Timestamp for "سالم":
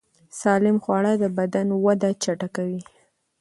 0.39-0.77